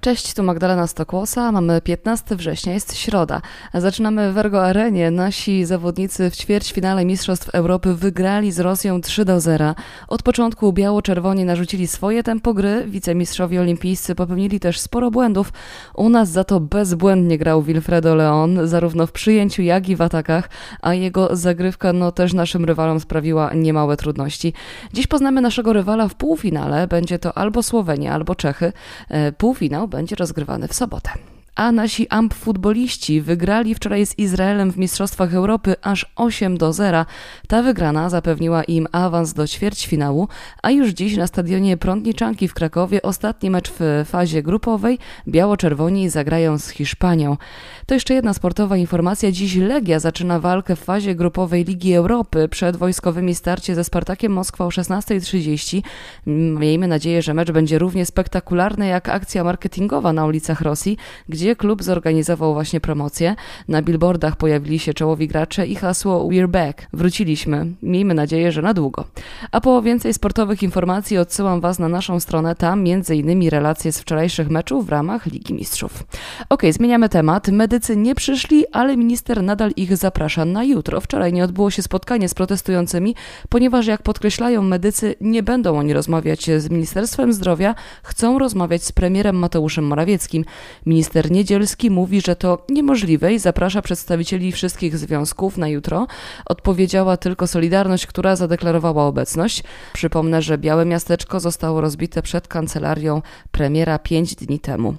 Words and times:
Cześć, 0.00 0.34
tu 0.34 0.42
Magdalena 0.42 0.86
Stokłosa. 0.86 1.52
Mamy 1.52 1.80
15 1.80 2.36
września, 2.36 2.72
jest 2.72 2.96
środa. 2.96 3.42
Zaczynamy 3.74 4.32
w 4.32 4.38
Ergo 4.38 4.64
Arenie. 4.64 5.10
Nasi 5.10 5.64
zawodnicy 5.64 6.30
w 6.30 6.36
ćwierćfinale 6.36 7.04
Mistrzostw 7.04 7.48
Europy 7.48 7.94
wygrali 7.94 8.52
z 8.52 8.60
Rosją 8.60 9.00
3 9.00 9.24
do 9.24 9.40
0. 9.40 9.74
Od 10.08 10.22
początku 10.22 10.72
biało-czerwoni 10.72 11.44
narzucili 11.44 11.86
swoje 11.86 12.22
tempo 12.22 12.54
gry. 12.54 12.84
Wicemistrzowie 12.86 13.60
olimpijscy 13.60 14.14
popełnili 14.14 14.60
też 14.60 14.80
sporo 14.80 15.10
błędów. 15.10 15.52
U 15.94 16.08
nas 16.08 16.28
za 16.28 16.44
to 16.44 16.60
bezbłędnie 16.60 17.38
grał 17.38 17.62
Wilfredo 17.62 18.14
Leon, 18.14 18.68
zarówno 18.68 19.06
w 19.06 19.12
przyjęciu, 19.12 19.62
jak 19.62 19.88
i 19.88 19.96
w 19.96 20.02
atakach, 20.02 20.50
a 20.82 20.94
jego 20.94 21.36
zagrywka 21.36 21.92
no 21.92 22.12
też 22.12 22.32
naszym 22.34 22.64
rywalom 22.64 23.00
sprawiła 23.00 23.54
niemałe 23.54 23.96
trudności. 23.96 24.52
Dziś 24.92 25.06
poznamy 25.06 25.40
naszego 25.40 25.72
rywala 25.72 26.08
w 26.08 26.14
półfinale. 26.14 26.88
Będzie 26.88 27.18
to 27.18 27.38
albo 27.38 27.62
Słowenia, 27.62 28.14
albo 28.14 28.34
Czechy. 28.34 28.72
E, 29.08 29.32
półfinał 29.32 29.88
będzie 29.96 30.16
rozgrywany 30.16 30.68
w 30.68 30.74
sobotę 30.74 31.10
a 31.56 31.72
nasi 31.72 32.08
AMP 32.08 32.34
futboliści 32.34 33.20
wygrali 33.20 33.74
wczoraj 33.74 34.06
z 34.06 34.18
Izraelem 34.18 34.72
w 34.72 34.78
Mistrzostwach 34.78 35.34
Europy 35.34 35.74
aż 35.82 36.12
8 36.16 36.58
do 36.58 36.72
0. 36.72 37.04
Ta 37.48 37.62
wygrana 37.62 38.10
zapewniła 38.10 38.64
im 38.64 38.86
awans 38.92 39.32
do 39.32 39.46
ćwierćfinału, 39.46 40.28
a 40.62 40.70
już 40.70 40.90
dziś 40.90 41.16
na 41.16 41.26
stadionie 41.26 41.76
Prądniczanki 41.76 42.48
w 42.48 42.54
Krakowie 42.54 43.02
ostatni 43.02 43.50
mecz 43.50 43.72
w 43.78 44.04
fazie 44.06 44.42
grupowej 44.42 44.98
biało-czerwoni 45.28 46.10
zagrają 46.10 46.58
z 46.58 46.68
Hiszpanią. 46.68 47.36
To 47.86 47.94
jeszcze 47.94 48.14
jedna 48.14 48.34
sportowa 48.34 48.76
informacja. 48.76 49.32
Dziś 49.32 49.56
Legia 49.56 50.00
zaczyna 50.00 50.40
walkę 50.40 50.76
w 50.76 50.80
fazie 50.80 51.14
grupowej 51.14 51.64
Ligi 51.64 51.94
Europy 51.94 52.48
przed 52.48 52.76
wojskowymi 52.76 53.34
starcie 53.34 53.74
ze 53.74 53.84
Spartakiem 53.84 54.32
Moskwa 54.32 54.64
o 54.64 54.68
16.30. 54.68 55.82
Miejmy 56.26 56.88
nadzieję, 56.88 57.22
że 57.22 57.34
mecz 57.34 57.50
będzie 57.50 57.78
równie 57.78 58.06
spektakularny 58.06 58.86
jak 58.86 59.08
akcja 59.08 59.44
marketingowa 59.44 60.12
na 60.12 60.26
ulicach 60.26 60.60
Rosji, 60.60 60.96
gdzie 61.28 61.45
gdzie 61.46 61.56
klub 61.56 61.82
zorganizował 61.82 62.54
właśnie 62.54 62.80
promocję. 62.80 63.36
Na 63.68 63.82
billboardach 63.82 64.36
pojawili 64.36 64.78
się 64.78 64.94
czołowi 64.94 65.28
gracze 65.28 65.66
i 65.66 65.74
hasło 65.74 66.28
We're 66.28 66.48
back. 66.48 66.86
Wróciliśmy. 66.92 67.66
Miejmy 67.82 68.14
nadzieję, 68.14 68.52
że 68.52 68.62
na 68.62 68.74
długo. 68.74 69.04
A 69.52 69.60
po 69.60 69.82
więcej 69.82 70.14
sportowych 70.14 70.62
informacji 70.62 71.18
odsyłam 71.18 71.60
Was 71.60 71.78
na 71.78 71.88
naszą 71.88 72.20
stronę. 72.20 72.54
Tam 72.54 72.84
m.in. 72.86 73.48
relacje 73.48 73.92
z 73.92 74.00
wczorajszych 74.00 74.50
meczów 74.50 74.86
w 74.86 74.88
ramach 74.88 75.26
Ligi 75.26 75.54
Mistrzów. 75.54 76.04
Ok, 76.48 76.62
zmieniamy 76.70 77.08
temat. 77.08 77.48
Medycy 77.48 77.96
nie 77.96 78.14
przyszli, 78.14 78.64
ale 78.72 78.96
minister 78.96 79.42
nadal 79.42 79.70
ich 79.76 79.96
zaprasza 79.96 80.44
na 80.44 80.64
jutro. 80.64 81.00
Wczoraj 81.00 81.32
nie 81.32 81.44
odbyło 81.44 81.70
się 81.70 81.82
spotkanie 81.82 82.28
z 82.28 82.34
protestującymi, 82.34 83.14
ponieważ 83.48 83.86
jak 83.86 84.02
podkreślają 84.02 84.62
medycy, 84.62 85.14
nie 85.20 85.42
będą 85.42 85.78
oni 85.78 85.92
rozmawiać 85.92 86.50
z 86.58 86.70
Ministerstwem 86.70 87.32
Zdrowia, 87.32 87.74
chcą 88.02 88.38
rozmawiać 88.38 88.84
z 88.84 88.92
premierem 88.92 89.36
Mateuszem 89.36 89.86
Morawieckim. 89.86 90.44
Minister 90.86 91.30
Niedzielski 91.36 91.90
mówi, 91.90 92.20
że 92.20 92.36
to 92.36 92.64
niemożliwe 92.68 93.34
i 93.34 93.38
zaprasza 93.38 93.82
przedstawicieli 93.82 94.52
wszystkich 94.52 94.98
związków 94.98 95.58
na 95.58 95.68
jutro. 95.68 96.06
Odpowiedziała 96.46 97.16
tylko 97.16 97.46
Solidarność, 97.46 98.06
która 98.06 98.36
zadeklarowała 98.36 99.06
obecność. 99.06 99.64
Przypomnę, 99.92 100.42
że 100.42 100.58
Białe 100.58 100.84
Miasteczko 100.84 101.40
zostało 101.40 101.80
rozbite 101.80 102.22
przed 102.22 102.48
kancelarią 102.48 103.22
premiera 103.50 103.98
pięć 103.98 104.34
dni 104.34 104.60
temu. 104.60 104.94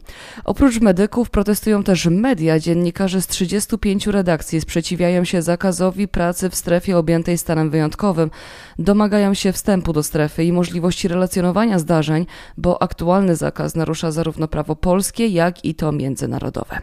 Oprócz 0.46 0.82
medyków 0.82 1.30
protestują 1.30 1.84
też 1.84 2.06
media. 2.06 2.60
Dziennikarze 2.60 3.22
z 3.22 3.28
35 3.28 4.08
redakcji 4.08 4.62
sprzeciwiają 4.62 5.24
się 5.24 5.42
zakazowi 5.42 6.08
pracy 6.08 6.50
w 6.50 6.56
strefie 6.56 6.98
objętej 6.98 7.38
stanem 7.38 7.70
wyjątkowym. 7.70 8.32
Domagają 8.80 9.34
się 9.34 9.52
wstępu 9.52 9.94
do 9.94 10.04
strefy 10.04 10.44
i 10.44 10.54
możliwości 10.54 11.08
relacjonowania 11.08 11.80
zdarzeń, 11.80 12.26
bo 12.58 12.82
aktualny 12.82 13.36
zakaz 13.36 13.76
narusza 13.76 14.12
zarówno 14.12 14.48
prawo 14.48 14.76
polskie, 14.76 15.28
jak 15.28 15.66
i 15.66 15.76
to 15.76 15.92
międzynarodowe 15.92 16.27
międzynarodowe. 16.28 16.82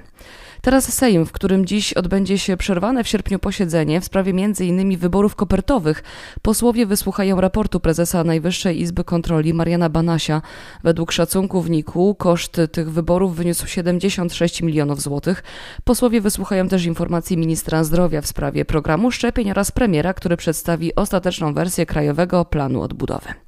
Teraz 0.63 0.93
Sejm, 0.95 1.27
w 1.27 1.33
którym 1.33 1.67
dziś 1.67 1.93
odbędzie 1.93 2.39
się 2.39 2.57
przerwane 2.57 3.05
w 3.05 3.09
sierpniu 3.09 3.39
posiedzenie 3.39 4.01
w 4.01 4.05
sprawie 4.05 4.31
m.in. 4.31 4.99
wyborów 4.99 5.35
kopertowych, 5.35 6.03
posłowie 6.43 6.87
wysłuchają 6.87 7.41
raportu 7.41 7.81
prezesa 7.81 8.25
Najwyższej 8.25 8.81
Izby 8.81 9.05
Kontroli 9.05 9.55
Mariana 9.55 9.89
Banasia. 9.89 10.43
Według 10.85 11.13
szacunków 11.13 11.69
NIK-u 11.69 12.15
koszt 12.15 12.61
tych 12.73 12.91
wyborów 12.91 13.37
wyniósł 13.37 13.67
76 13.67 14.63
milionów 14.63 15.01
złotych. 15.01 15.43
Posłowie 15.85 16.21
wysłuchają 16.21 16.69
też 16.69 16.85
informacji 16.85 17.37
ministra 17.37 17.85
zdrowia 17.85 18.21
w 18.21 18.27
sprawie 18.27 18.65
programu 18.65 19.11
szczepień 19.11 19.51
oraz 19.51 19.71
premiera, 19.71 20.15
który 20.15 20.37
przedstawi 20.37 20.95
ostateczną 20.95 21.55
wersję 21.55 21.87
Krajowego 21.87 22.45
Planu 22.45 22.83
Odbudowy. 22.83 23.44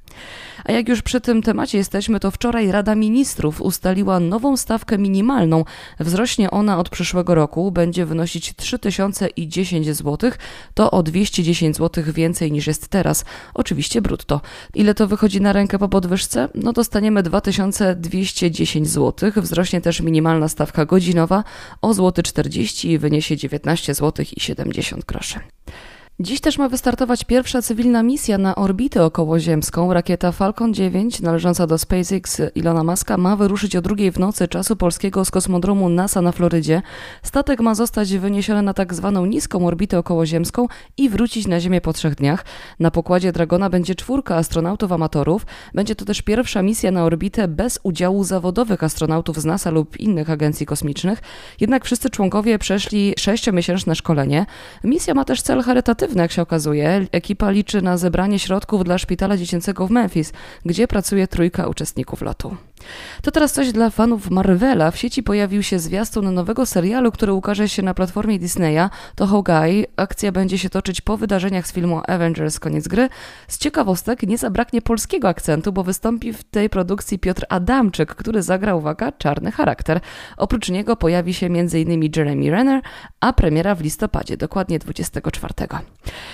A 0.65 0.71
jak 0.71 0.89
już 0.89 1.01
przy 1.01 1.21
tym 1.21 1.41
temacie 1.41 1.77
jesteśmy, 1.77 2.19
to 2.19 2.31
wczoraj 2.31 2.71
Rada 2.71 2.95
Ministrów 2.95 3.61
ustaliła 3.61 4.19
nową 4.19 4.57
stawkę 4.57 4.97
minimalną. 4.97 5.65
Wzrośnie 5.99 6.51
ona 6.51 6.79
od 6.79 6.89
przyszłego 6.89 7.35
roku, 7.35 7.71
będzie 7.71 8.05
wynosić 8.05 8.55
3010 8.55 9.87
zł, 9.87 10.31
to 10.73 10.91
o 10.91 11.03
210 11.03 11.77
zł 11.77 12.03
więcej 12.07 12.51
niż 12.51 12.67
jest 12.67 12.87
teraz. 12.87 13.25
Oczywiście 13.53 14.01
brutto. 14.01 14.41
Ile 14.73 14.93
to 14.93 15.07
wychodzi 15.07 15.41
na 15.41 15.53
rękę 15.53 15.79
po 15.79 15.89
podwyżce? 15.89 16.49
No 16.55 16.73
dostaniemy 16.73 17.23
2210 17.23 18.87
zł. 18.87 19.31
Wzrośnie 19.37 19.81
też 19.81 20.01
minimalna 20.01 20.47
stawka 20.47 20.85
godzinowa 20.85 21.43
o 21.81 21.93
złoty 21.93 22.23
40 22.23 22.91
i 22.91 22.97
wyniesie 22.97 23.37
19 23.37 23.93
zł 23.93 24.25
i 24.37 24.39
70 24.39 25.05
groszy. 25.05 25.56
Dziś 26.19 26.41
też 26.41 26.57
ma 26.57 26.69
wystartować 26.69 27.23
pierwsza 27.23 27.61
cywilna 27.61 28.03
misja 28.03 28.37
na 28.37 28.55
orbitę 28.55 29.03
okołoziemską. 29.03 29.93
Rakieta 29.93 30.31
Falcon 30.31 30.73
9, 30.73 31.21
należąca 31.21 31.67
do 31.67 31.77
SpaceX 31.77 32.41
Ilona 32.55 32.83
Maska, 32.83 33.17
ma 33.17 33.35
wyruszyć 33.35 33.75
o 33.75 33.81
drugiej 33.81 34.11
w 34.11 34.19
nocy 34.19 34.47
czasu 34.47 34.75
polskiego 34.75 35.25
z 35.25 35.31
kosmodromu 35.31 35.89
NASA 35.89 36.21
na 36.21 36.31
Florydzie. 36.31 36.81
Statek 37.23 37.61
ma 37.61 37.75
zostać 37.75 38.17
wyniesiony 38.17 38.61
na 38.61 38.73
tak 38.73 38.93
zwaną 38.93 39.25
niską 39.25 39.67
orbitę 39.67 39.99
okołoziemską 39.99 40.67
i 40.97 41.09
wrócić 41.09 41.47
na 41.47 41.59
Ziemię 41.59 41.81
po 41.81 41.93
trzech 41.93 42.15
dniach. 42.15 42.45
Na 42.79 42.91
pokładzie 42.91 43.31
Dragona 43.31 43.69
będzie 43.69 43.95
czwórka 43.95 44.35
astronautów 44.35 44.91
amatorów. 44.91 45.45
Będzie 45.73 45.95
to 45.95 46.05
też 46.05 46.21
pierwsza 46.21 46.61
misja 46.61 46.91
na 46.91 47.03
orbitę 47.03 47.47
bez 47.47 47.79
udziału 47.83 48.23
zawodowych 48.23 48.83
astronautów 48.83 49.41
z 49.41 49.45
NASA 49.45 49.69
lub 49.69 49.99
innych 49.99 50.29
agencji 50.29 50.65
kosmicznych. 50.65 51.19
Jednak 51.59 51.85
wszyscy 51.85 52.09
członkowie 52.09 52.59
przeszli 52.59 53.13
sześciomiesięczne 53.17 53.95
szkolenie. 53.95 54.45
Misja 54.83 55.13
ma 55.13 55.25
też 55.25 55.41
cel 55.41 55.63
charytatywny 55.63 56.06
jak 56.15 56.31
się 56.31 56.41
okazuje. 56.41 57.07
Ekipa 57.11 57.51
liczy 57.51 57.81
na 57.81 57.97
zebranie 57.97 58.39
środków 58.39 58.83
dla 58.83 58.97
szpitala 58.97 59.37
dziecięcego 59.37 59.87
w 59.87 59.91
Memphis, 59.91 60.33
gdzie 60.65 60.87
pracuje 60.87 61.27
trójka 61.27 61.67
uczestników 61.67 62.21
lotu. 62.21 62.57
To 63.21 63.31
teraz 63.31 63.53
coś 63.53 63.71
dla 63.71 63.89
fanów 63.89 64.29
Marvela. 64.29 64.91
W 64.91 64.97
sieci 64.97 65.23
pojawił 65.23 65.63
się 65.63 65.79
zwiastun 65.79 66.33
nowego 66.33 66.65
serialu, 66.65 67.11
który 67.11 67.33
ukaże 67.33 67.69
się 67.69 67.81
na 67.81 67.93
platformie 67.93 68.39
Disneya. 68.39 68.89
To 69.15 69.27
Hawkeye. 69.27 69.85
Akcja 69.95 70.31
będzie 70.31 70.57
się 70.57 70.69
toczyć 70.69 71.01
po 71.01 71.17
wydarzeniach 71.17 71.67
z 71.67 71.73
filmu 71.73 72.01
Avengers 72.07 72.59
Koniec 72.59 72.87
Gry. 72.87 73.09
Z 73.47 73.57
ciekawostek 73.57 74.23
nie 74.23 74.37
zabraknie 74.37 74.81
polskiego 74.81 75.27
akcentu, 75.27 75.71
bo 75.73 75.83
wystąpi 75.83 76.33
w 76.33 76.43
tej 76.43 76.69
produkcji 76.69 77.19
Piotr 77.19 77.45
Adamczyk, 77.49 78.15
który 78.15 78.41
zagra, 78.41 78.75
uwaga, 78.75 79.11
czarny 79.11 79.51
charakter. 79.51 79.99
Oprócz 80.37 80.69
niego 80.69 80.95
pojawi 80.95 81.33
się 81.33 81.45
m.in. 81.45 82.09
Jeremy 82.15 82.51
Renner, 82.51 82.81
a 83.19 83.33
premiera 83.33 83.75
w 83.75 83.81
listopadzie, 83.81 84.37
dokładnie 84.37 84.79
24. 84.79 85.53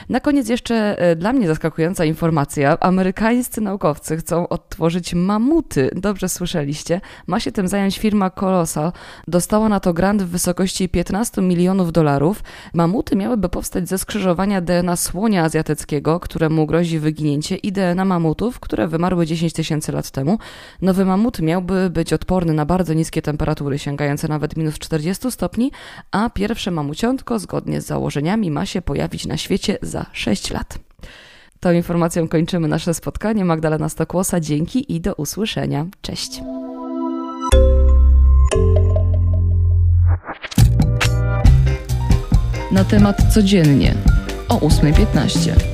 Na 0.10 0.20
koniec 0.20 0.50
jeszcze 0.50 1.00
e, 1.00 1.16
dla 1.16 1.34
mnie 1.34 1.48
zaskakująca 1.48 2.06
informacja. 2.06 2.78
Amerykańscy 2.80 3.62
naukowcy 3.62 4.18
chcą 4.18 4.48
odtworzyć 4.48 5.14
mamuty. 5.14 5.90
Dobrze 5.96 6.30
słyszeliście. 6.34 7.02
Ma 7.28 7.40
się 7.40 7.52
tym 7.52 7.68
zająć 7.68 8.00
firma 8.00 8.30
Colossal. 8.30 8.92
Dostała 9.28 9.70
na 9.70 9.80
to 9.80 9.94
grant 9.94 10.24
w 10.24 10.28
wysokości 10.28 10.90
15 10.90 11.42
milionów 11.42 11.92
dolarów. 11.92 12.44
Mamuty 12.74 13.16
miałyby 13.16 13.50
powstać 13.50 13.90
ze 13.90 13.98
skrzyżowania 13.98 14.62
DNA 14.62 14.96
słonia 14.96 15.44
azjatyckiego, 15.44 16.20
któremu 16.20 16.66
grozi 16.66 17.00
wyginięcie, 17.00 17.56
i 17.56 17.72
DNA 17.72 18.06
mamutów, 18.06 18.60
które 18.60 18.88
wymarły 18.88 19.26
10 19.26 19.54
tysięcy 19.54 19.92
lat 19.92 20.12
temu. 20.12 20.38
Nowy 20.82 21.06
mamut 21.06 21.40
miałby 21.40 21.90
być 21.90 22.14
odporny 22.14 22.54
na 22.54 22.66
bardzo 22.66 22.94
niskie 22.94 23.22
temperatury, 23.22 23.80
sięgające 23.80 24.28
nawet 24.28 24.58
minus 24.58 24.80
40 24.80 25.32
stopni, 25.32 25.72
a 26.12 26.30
pierwsze 26.30 26.72
mamuciątko, 26.72 27.40
zgodnie 27.40 27.82
z 27.82 27.86
założeniami, 27.86 28.52
ma 28.52 28.66
się 28.66 28.82
pojawić 28.82 29.26
na 29.26 29.38
świecie 29.38 29.78
za 29.82 30.06
6 30.14 30.52
lat. 30.52 30.80
Tą 31.64 31.72
informacją 31.72 32.28
kończymy 32.28 32.68
nasze 32.68 32.94
spotkanie. 32.94 33.46
Magdalena 33.46 33.90
Stokłosa, 33.90 34.40
dzięki 34.40 34.94
i 34.96 35.02
do 35.02 35.14
usłyszenia. 35.14 35.86
Cześć. 36.02 36.42
Na 42.72 42.84
temat 42.84 43.34
codziennie 43.34 43.96
o 44.50 44.58
8.15. 44.58 45.73